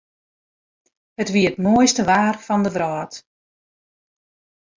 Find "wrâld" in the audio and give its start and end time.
2.75-3.13